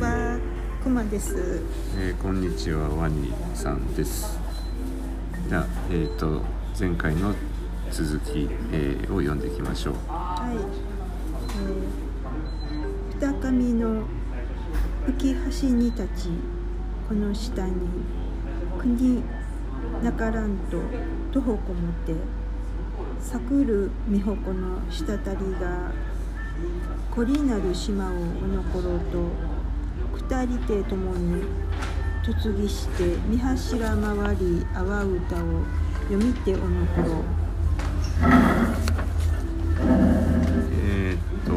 [0.00, 0.40] は、
[0.82, 1.60] くまです。
[1.98, 2.88] えーこんにちは。
[2.88, 4.40] ワニさんです
[5.46, 6.40] じゃあえっ、と
[6.78, 7.34] 前回の
[7.90, 10.50] 続き、えーを読んでいきましょうは。
[10.50, 10.56] い。
[13.20, 14.06] えー、二上の
[15.06, 16.30] 浮き橋に立ち、
[17.06, 17.72] この下に
[18.78, 19.22] 国
[20.02, 20.80] なからんと
[21.30, 22.14] 徒歩こもて、
[23.20, 25.18] さくるみほこの滴り
[25.60, 25.92] が、
[27.10, 28.14] こりなる島をお
[28.48, 29.59] のころと、
[30.14, 31.42] 二人てともに
[32.26, 35.64] 嫁ぎして三柱回り阿波歌を
[36.08, 37.24] 読みておのころ。
[40.84, 41.52] えっ、と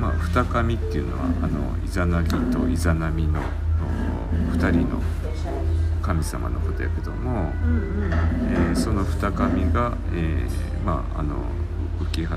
[0.00, 3.40] まあ二神っていうのはあのイザナギとイザナミの
[4.52, 5.00] 二人の
[6.02, 7.52] 神様のことやけども、
[8.72, 11.34] えその二神が、えーまああの
[12.00, 12.36] 浮橋、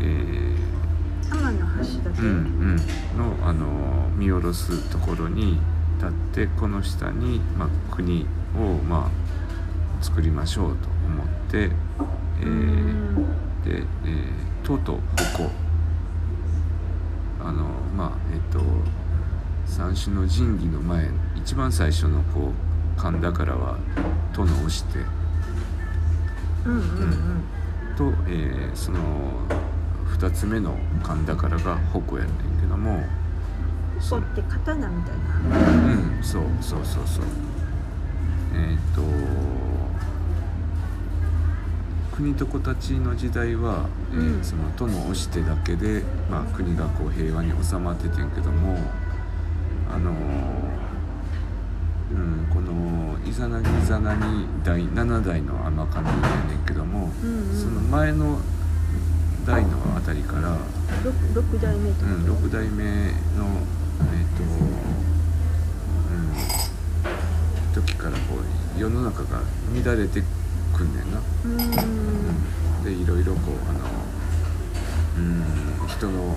[0.00, 0.77] えー
[1.48, 2.76] 天の橋だけ、うんうん、
[3.40, 3.66] のあの
[4.16, 5.58] 見下ろすところに
[5.96, 9.10] 立ってこの下に、まあ、国を、ま
[10.00, 11.70] あ、作りましょうと思って、
[12.40, 13.14] えー
[13.64, 14.96] で、えー、とうとう
[15.38, 15.50] 矛
[17.40, 17.64] あの
[17.96, 18.60] まあえっ、と
[19.66, 22.52] 三種の神器の前一番最初のこ
[22.96, 23.78] う神だからは
[24.34, 24.98] 殿をして。
[26.66, 26.80] うんうん。
[26.80, 27.44] うん。
[27.96, 28.98] と、えーその
[30.18, 32.98] 2つ目の神だからが矛やねんけども
[34.00, 35.14] ここって刀みたい
[35.50, 35.58] な。
[35.88, 37.06] うんそうそうそう。
[37.06, 37.24] そう
[38.54, 39.02] えっ、と
[42.16, 44.44] 国と子たちの時代は、えーうん。
[44.44, 48.76] その殿を押してだけで、まあ、国がこう平和に収まっててんけども
[49.92, 50.14] あのー
[52.10, 56.12] うん、このイザナギイザナに第7代の天神や
[56.48, 57.60] ねんけども、うんうん。
[57.60, 58.40] その前の
[59.48, 60.58] 代のあたりから、
[61.02, 64.42] 六六代目ってうん、こと、6代目のえっ、と、
[67.74, 68.36] うん、時からこ
[68.76, 69.40] う世の中が
[69.72, 70.22] 乱れて
[70.76, 71.22] くんねんな。
[71.44, 71.52] うん。
[71.52, 71.54] う
[72.82, 72.84] ん。
[72.84, 73.80] でいろいろこうあの
[75.16, 76.36] うん人の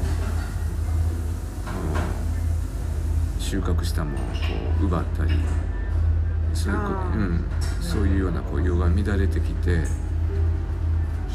[3.39, 4.25] 収穫したものをこ
[4.81, 5.31] う奪ったり
[6.53, 7.45] そういううん、
[7.81, 9.83] そういうようなこう世が乱れてきて、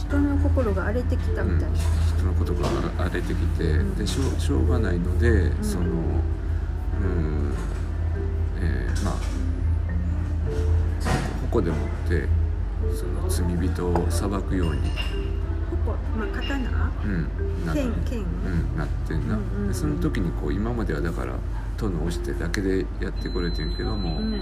[0.09, 1.77] 人の心が荒れてきたみたいな、
[2.17, 2.69] 人のことが
[2.99, 3.95] 荒れてきて、うん。
[3.97, 5.65] でしょうしょうがないので、ん。
[5.65, 7.53] そのうん
[8.61, 9.15] えーまあ
[11.43, 11.79] ここでもっ
[12.09, 12.27] て
[12.95, 16.93] その罪人を裁くように、ここまあ刀？
[17.05, 18.19] うん、な剣剣？
[18.21, 18.23] う
[18.75, 21.35] ん、なってんな、うんうんその時にこう今まではだから
[21.79, 24.41] 殿を押してだけでやってくれてるけども、うん。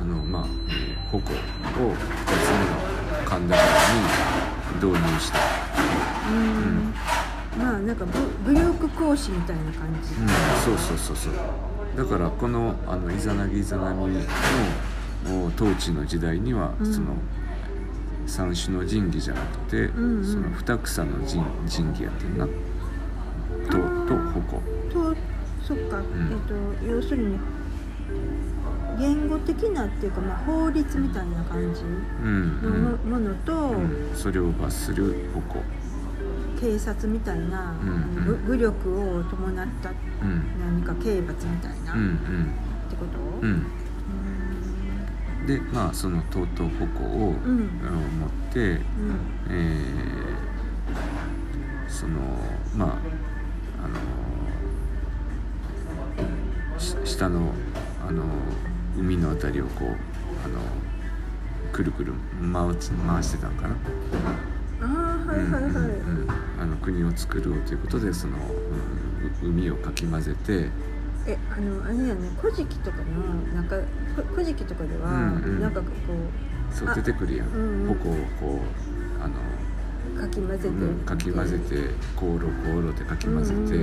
[0.00, 1.84] あのまあ、えー矛を2つ目
[3.22, 3.60] の神田に
[4.78, 5.38] 導入した、
[6.30, 6.94] うん。
[7.58, 8.12] まあなんか武
[8.44, 10.28] 武力行使みたいな感じ、うん、
[10.64, 11.32] そうそうそうそう。
[11.96, 14.14] だからこのあのイザナギイザナミ
[15.24, 16.94] のお統治の時代には、うん。
[16.94, 17.14] その
[18.26, 20.24] 三種の神器じゃなくて、んうん。
[20.24, 22.46] その二草の神神器やってんな。
[22.46, 23.72] と
[24.06, 24.62] と矛。
[24.92, 25.16] と
[25.66, 26.04] そっか、ん。
[26.30, 27.38] えっ、と要するに
[28.98, 35.62] 言語的なっていうか、まあ、法律みたいな感じうんのも,、ものと、うん、それを罰する矛
[36.60, 37.72] 警察みたいな、うんあ
[38.20, 39.92] の武武力を伴ったう
[40.24, 40.58] ん。
[40.58, 42.08] 何か刑罰みたいな、うんうん。
[42.08, 42.10] っ
[42.90, 43.64] てこと、うん。
[45.40, 45.46] うん。
[45.46, 47.36] でまあそのとうとう矛を、うん。
[47.58, 47.64] 持
[48.26, 48.78] って、うん。
[49.50, 50.38] えー
[51.88, 52.20] その
[52.76, 52.98] まあ
[53.84, 53.98] あの
[56.78, 57.52] し下の
[58.08, 58.24] あの
[58.98, 60.60] 海のあたりをこうあの
[61.72, 62.14] くるくる
[62.52, 63.74] 回つ回してたんかな。
[64.80, 66.26] ああはいはいはい、うん
[66.58, 70.70] あの国を作ろうということでその、うんう海をかき混ぜて。
[71.26, 73.04] えあのあれやね古事記とかの
[73.54, 73.76] なんか
[74.16, 75.60] こ古事記とかでは、うんうん。
[75.60, 75.86] なんかこ
[76.70, 77.94] そうあ出てくるやん、うんうん。
[77.94, 78.60] 矛をこ
[79.20, 79.34] うあの、
[80.16, 83.76] うかき混ぜて、うんかき混ぜて航路航路でかき混ぜて、うんうんう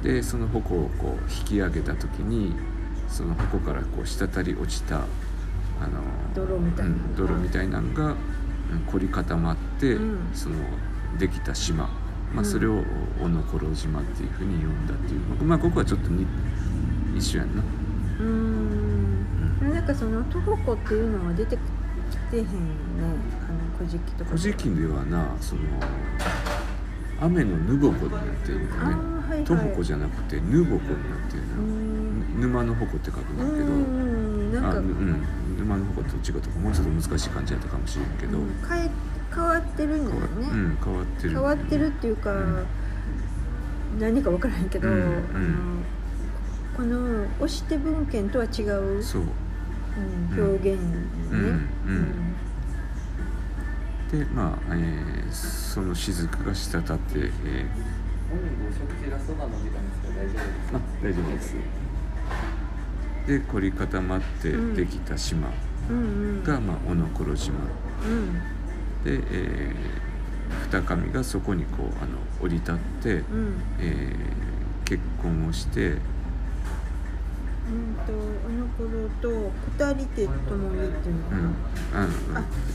[0.00, 0.02] ん。
[0.02, 2.54] でその矛をこう引き上げた時に
[3.12, 5.06] その矛からこう滴り落ちたあの
[6.34, 6.92] 泥みたいな。
[6.92, 10.30] うん泥みたいなのがうん凝り固まって、うん。
[10.32, 10.56] その
[11.18, 11.90] できた島、ま
[12.36, 12.44] あ、うん。
[12.44, 12.82] それを
[13.20, 16.26] 小野ころ島っていうふうに呼んだっていう、まあ、ここはちょっとに
[17.14, 17.62] 一緒やんな。
[18.18, 19.72] うーん。
[19.74, 22.56] なんかその徒歩っていうのは出てきてへんよね。
[23.48, 25.60] あの古事記とか古事記ではなその
[27.20, 29.44] 雨のぬぼこになっているよねあーはいはい。
[29.44, 31.46] 徒歩じゃなくてぬぼこになっている
[32.42, 35.22] 沼の矛って書くんだけど、うんうんなんか、あうん
[35.58, 38.90] 沼の矛と違うとかもうちょっと難しい感じやったかもしれんけど、うん変え
[39.34, 41.30] 変わってるんだよ変わ,、ね、うん、変わってる。
[41.30, 42.66] 変わってるっていうか、うん。
[43.98, 45.04] 何か分からへんけど、うんうん。
[45.04, 45.16] あの
[46.76, 49.22] この押して文献とは違う、そう。
[49.22, 50.88] うん、表現ね、
[51.30, 51.42] うんう
[54.16, 54.18] ん。
[54.18, 57.66] でまあ、えーその雫が滴って、え
[58.28, 61.54] 本人ご食事ラストバーの時間ですけど大丈夫ですーあ大丈夫です
[63.26, 65.48] で凝り固まってできた島
[65.90, 66.00] うんう
[66.40, 66.44] ん。
[66.44, 67.54] が、まあ、小野こ島。
[68.06, 68.34] うん。
[69.04, 70.02] で、えー
[70.70, 73.62] 二神がそこにこうあの降り立って、うん。
[73.80, 74.52] えー
[74.92, 75.96] 結婚をしてうん
[78.06, 82.10] とあの頃と二人で共にっていうのかな、うん、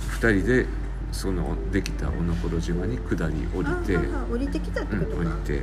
[0.09, 0.65] 二人で
[1.11, 5.59] そのできた小野こ島に下り降りて、降りてきたってことか、うん、降りて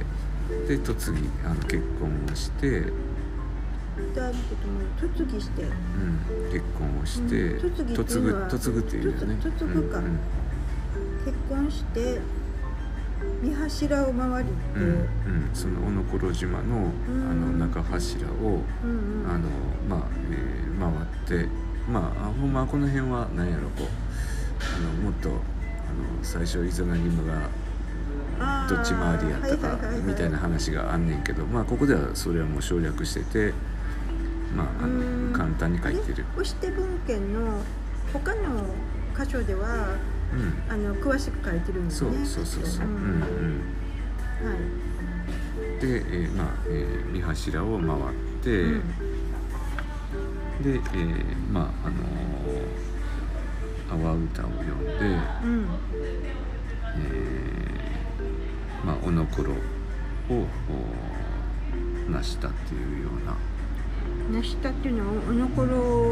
[0.68, 2.84] で嫁ぎあの結婚をして、
[3.96, 4.88] 二人で共に
[5.18, 5.62] 嫁ぎして。
[5.62, 7.94] うん、結婚をして、うん。
[7.94, 9.38] 嫁ぐ嫁ぐっていうよね。
[9.42, 9.98] 嫁嫁ぐか。
[9.98, 10.18] うん
[11.24, 12.20] 結婚して
[13.40, 14.82] 三柱を回りって、う。
[14.82, 15.50] んうんうん。
[15.54, 17.30] その小野こ島のうん。
[17.30, 19.30] あの中柱を、うんうん。
[19.30, 19.48] あの
[19.88, 21.48] まあ、えー回って
[21.88, 23.86] まああほんまこの辺は何やろこう
[24.76, 25.38] あのもっとあの
[26.22, 27.48] 最初イザナギムが
[28.68, 33.54] どっち回りやったかみたいな話があんねんけどまあここではそれはもう省略してて
[34.54, 36.24] まああうんの簡単に書いてる。
[36.32, 37.58] 押して文献の
[38.12, 38.64] 他の
[39.18, 39.96] 箇所では
[40.32, 40.72] うん。
[40.72, 42.86] あの詳しく書いてるんですそうねそうそうそう。
[42.86, 42.92] うん。
[42.92, 43.20] んうん。
[44.46, 45.80] はい。
[45.80, 47.92] で、えーまあ、えー三柱を回っ
[48.42, 48.80] て、うん。
[50.62, 54.90] で、えーまああのー、阿波歌を読んで、
[55.44, 55.66] うん。
[56.96, 60.46] えーまあ、おのころを
[62.08, 63.34] お成したっていうような
[64.32, 66.10] 成したっていうのはおのころ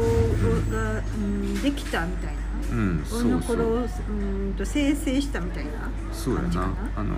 [0.71, 2.43] が、うん、できたみたいな。
[2.71, 3.31] うんおそうそう。
[3.31, 5.71] のころをうんと生成したみたいな
[6.11, 6.73] そうやな。
[6.95, 7.15] あの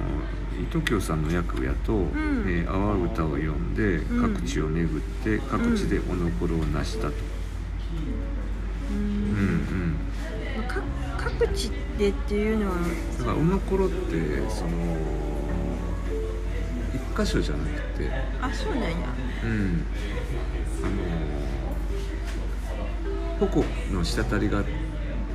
[0.60, 2.44] 伊藤京さんの役やと「ん。
[2.48, 4.34] えー阿波歌を読んでうん。
[4.36, 7.14] 各地を巡って各地でおのころを成したと」
[8.92, 8.98] うん。
[8.98, 9.96] うんうん。
[10.58, 10.82] まあか
[11.18, 12.76] 各地でっていうのは
[13.20, 13.96] だからおのころって
[14.50, 14.70] その
[16.94, 18.10] 一箇所じゃなくて。
[18.42, 18.90] あそうなんや。
[19.44, 19.86] うん
[23.40, 24.64] 矛の滴りが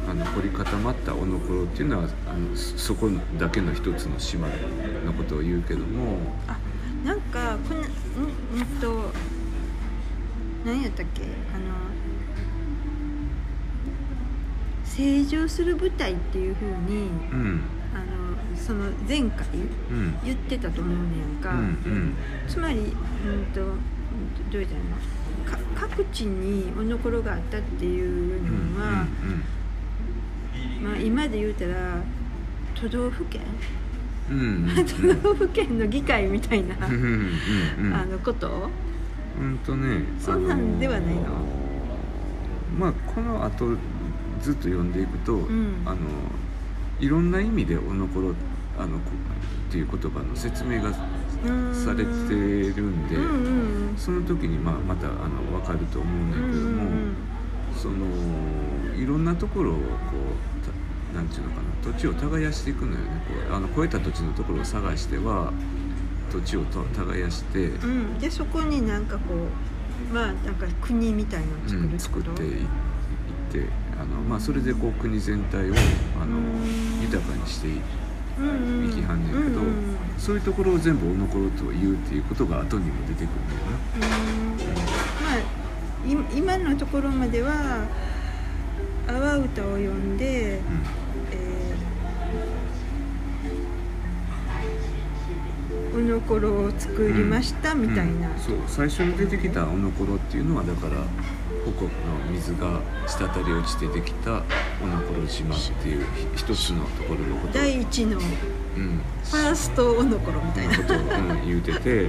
[0.08, 6.19] あの凝り固まったおのころっていうのはあのそそこだけの一つの島のことを言うけども。
[6.49, 6.58] あ
[7.05, 9.11] なんかこのんうんと
[10.64, 11.23] 何やったっけ？
[11.23, 11.31] あの
[14.85, 17.61] 正常する舞台っていうふうにうん。
[17.94, 19.46] あのその前回
[19.91, 20.19] うん。
[20.25, 22.14] 言ってたと思うねやんか、うんうん。
[22.49, 22.87] つまりうん
[23.53, 23.76] とうん
[24.44, 24.81] とどうやったの？
[24.81, 25.19] か
[25.81, 29.06] 各地におのころがあったっていううんのは、
[30.82, 32.03] まあ、今で言うたら
[32.75, 33.41] 都道府県？
[34.31, 34.38] うん。
[34.38, 38.69] うんうん都道府県の議会みたいな、 あのこと？
[39.41, 41.23] うんとねそんなんではないの？
[41.23, 41.27] あ
[42.79, 43.77] まあこの後
[44.43, 45.82] ずっと読んでいくと、ん。
[45.87, 45.97] あの
[47.00, 48.35] いろんな意味で「おのころ」
[48.79, 49.11] あのこ
[49.69, 50.94] っていう言葉の説明がうん
[51.72, 53.16] されてるんで、
[53.96, 56.90] その時にまあまたあの分かると思うんだけども、
[57.76, 58.06] その
[58.96, 63.54] いろんなところをこうたなんていうのかな土地を耕していくのよねこう。
[63.54, 65.53] あの越えた土地のところを探しては
[66.31, 67.91] 土地をと耕して、うん。
[67.91, 69.34] うんでそこになんかこ
[70.10, 72.65] うまあなんか国みたいのを作るうん、作っていいっ
[73.50, 73.65] て
[73.98, 75.74] あの、まあ、それでこう国全体を
[76.20, 77.03] あのうん。
[77.03, 77.81] 豊かにしていうん
[78.41, 79.25] うんいきはん。
[79.25, 79.97] ねんけど、うんうん。
[80.19, 83.61] そういうところを全部おのころと言うっていうことが後にも出てくるんだよ
[83.97, 84.01] うん。
[84.01, 85.39] まあ
[86.06, 87.87] い今のところまでは
[89.06, 90.63] 阿波歌を読んで、な、
[91.32, 98.39] えー、おのころを作りましたみたいな、うん。
[98.39, 98.56] そう。
[98.67, 101.05] 最初に出てきたおのころっていうのはだから
[101.72, 101.91] 矛の
[102.32, 104.43] 水が滴り落ちてできた
[104.82, 108.19] おのころ島っていうひ一つのところのことを、第一の。
[108.19, 108.24] フ
[108.77, 110.77] うん、ァーストおのころみたいな。
[110.77, 112.08] ことを、うん、言うてて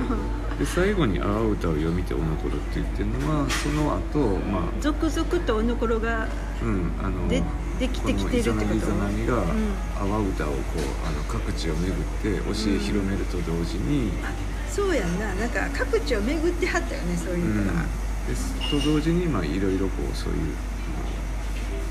[0.60, 6.28] で最後に「阿波歌を読みておのころ」って言ってるのはその後まあ続々とおのころが
[6.62, 7.42] うんあので
[7.80, 8.62] できてきてるってこと？
[8.62, 14.12] このがうん阿波歌をこうあの各地を巡って教え広めると同時に、
[14.70, 15.34] そうやんな。
[15.34, 18.01] なんか各地を巡ってはったよねそういうのが、です
[18.70, 20.40] と同時にまあいろいろこうそういう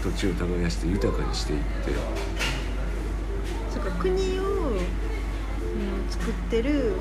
[0.03, 1.67] 土地を耕して豊かにしていって。
[3.71, 4.81] そうか国を、うん、
[6.09, 6.95] 作ってる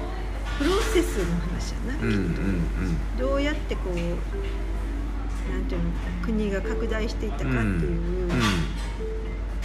[0.59, 3.95] プロセスの話やな、うんうんどうやってこう
[5.51, 5.89] なんていうの
[6.23, 8.31] 国が拡大していったかうんっていう、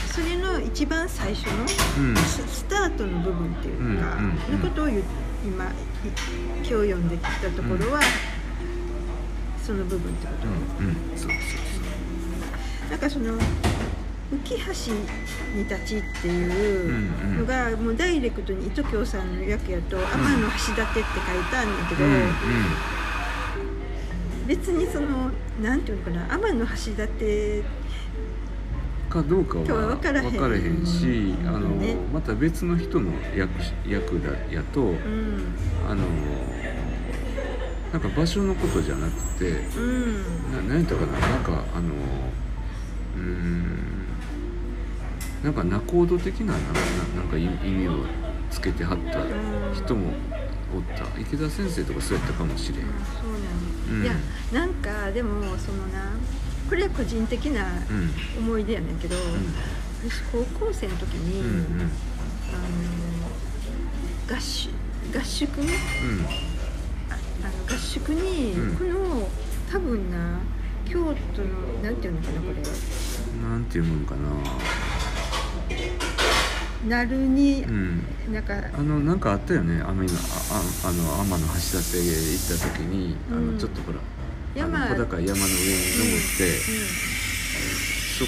[0.07, 4.17] それの一番最初のススタートの部分っていうか、
[4.51, 5.03] のことを今い
[5.45, 8.01] 今日読んできたところは、
[9.65, 10.51] その部分ってこと、う
[10.87, 10.97] んうん。
[11.17, 11.37] そうそ
[12.89, 13.39] うなんかその
[14.33, 14.93] 浮き橋
[15.55, 21.05] に立ちっていうのがもうダイレクトに糸京さんの役やと「天の橋立」って書い
[21.51, 22.29] てあるんだけど、そううんうん。
[24.47, 25.31] 別にその
[25.63, 27.65] なんていうのかな天の橋立
[29.09, 31.97] かどうかは分からへん分からへんしあの、ね。
[32.13, 34.97] また別の人の役し役だやとうん。
[35.89, 36.03] あの
[37.95, 40.15] なんか場所のことじゃなくてうん。
[40.53, 41.95] な何やったかななんかあの
[43.17, 43.79] うーん
[45.45, 46.65] なんか仲人的ななな
[47.15, 48.05] なんか意意味を
[48.51, 49.21] つけてはった
[49.79, 50.13] 人も
[50.75, 51.05] おった。
[51.21, 52.89] 池田先生とかそうやったかもしれん、そ
[53.29, 54.03] うなの、うん。
[54.03, 54.15] いや
[54.53, 56.11] なんかでもそのな
[56.69, 58.11] これは個人的なうん。
[58.39, 59.23] 思い出やねんけど、うん。
[60.11, 61.51] 私高校生の時に、うんう
[61.85, 61.91] ん。
[62.51, 64.73] あの合宿
[65.17, 66.54] 合宿ねあ
[67.43, 68.77] あの合宿に、うん。
[68.77, 69.29] この
[69.71, 70.39] 多分な
[70.85, 71.15] 京都の
[71.83, 74.21] なんていうのかなこうんなんていうもんかな。
[75.71, 75.93] れ
[76.87, 78.05] 鳴にう、ん。
[78.33, 79.81] なんかあのなんかあったよね。
[79.83, 80.17] あの今あ
[80.85, 81.99] ああの天の橋立
[82.33, 83.53] 行った時に、あうん。
[83.55, 83.99] のちょっとほら
[84.55, 84.85] 山。
[84.85, 85.67] あの小高い山の上に
[85.99, 86.59] 登って、
[88.19, 88.25] そ,、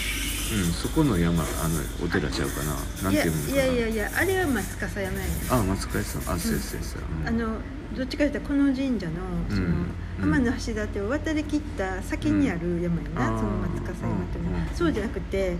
[0.56, 3.10] うん、そこの山あのお寺ちゃうかな。
[3.10, 3.54] なんていうもんかな。
[3.54, 5.52] いやいやいやいやあれは松笠山やねん。
[5.52, 7.28] あ松川さんあそうやそうやそうや、うん。
[7.28, 7.58] あの
[7.96, 9.14] どっちかというとこの神社の
[9.48, 9.86] その、うん。
[10.18, 15.56] 天の橋立を渡り切った先にある山やな、うんその松笠山っていうそうじゃなくて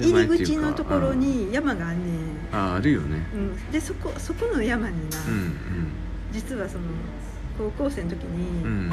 [0.00, 3.26] 入り口のところに山があんねん、あああるよね。
[3.34, 5.56] うん、でそこそこの山にな、うん
[6.32, 6.84] 実はその
[7.58, 8.90] 高校生の時に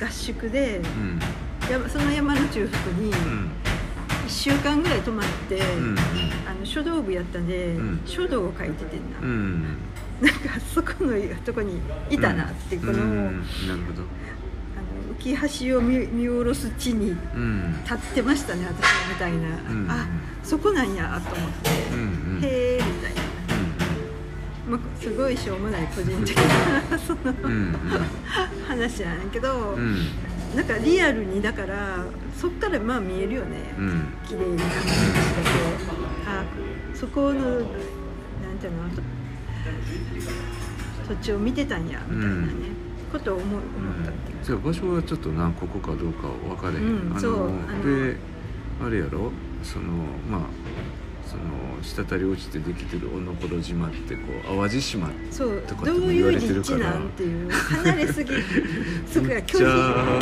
[0.00, 3.50] 合宿で、うその山の中腹にうん。
[4.26, 5.96] 1週間ぐらい泊まって、うん。
[6.46, 8.00] あの書道部やったんで、うん。
[8.04, 9.78] 書道を書いててんな、うん
[10.20, 13.24] なんかそこのとこにいたなって、この,、うん。
[13.66, 14.02] なるほど。
[15.20, 19.90] 浮き橋を見見下ろす地にうん立ってましたね私みたいな、うん。
[19.90, 20.06] あ
[20.42, 22.44] そこなんやと思って、うんうん。
[22.44, 23.22] へえみたいな、
[24.70, 27.74] まあ、すごいしょうもない個人的なそのうんうん。
[28.68, 29.82] 話やねんけど、うん。
[29.82, 29.96] うん
[30.56, 31.98] なんかリアルにだから
[32.40, 34.06] そっからまあ見えるよね、うん。
[34.26, 35.50] 綺麗な話だけ
[36.26, 36.42] あ
[36.94, 37.64] そこのなん
[38.58, 39.02] ていうのと
[41.08, 43.12] 土地を見てたんやみたいなね、うん。
[43.12, 44.44] ことを思う思ったっていう。
[44.44, 48.08] じゃあ場所はちょっとなここかどうか分かれへん、あうんそうのあの。
[48.10, 48.16] で
[48.84, 49.32] あれやろ？
[49.62, 49.86] その
[50.30, 50.40] まあ
[51.26, 51.42] その
[51.82, 56.76] 滴り落ちてできてる小野ころ島ってこう淡路島そうとかっどうても言わいうれてるから。
[56.78, 58.32] 立地なんっていう離れすぎ。
[59.12, 59.66] そこめが巨人。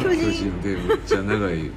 [0.03, 1.75] 巨人人でめっちゃ長いこ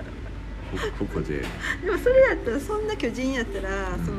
[1.00, 1.40] ここで。
[1.84, 4.06] でもそれやったらそんな巨人やったら、うん。
[4.06, 4.18] その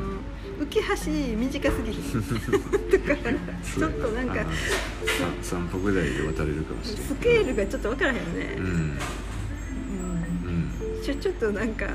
[0.61, 4.45] 浮き橋短すぎひんだからちょっとなんか
[5.41, 7.03] 散歩ぐらいで渡れるかもしれない。
[7.05, 8.65] スケールがちょっと分からへんよね、うん。
[8.65, 8.69] うん。
[10.97, 11.03] うん。
[11.03, 11.87] ちょちょっとなんか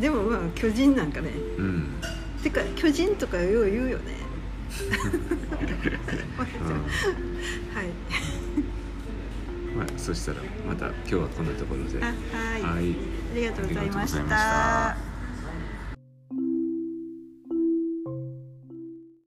[0.00, 1.30] でもまあ巨人なんかね。
[1.58, 2.00] うん。
[2.42, 4.16] てか巨人とかよう言うよね。
[6.38, 7.86] はい。
[9.76, 12.02] まあそしたらまた今日はこんなところで。
[12.02, 12.62] あはい。
[12.62, 12.96] はい。
[13.32, 15.07] ありがとうございました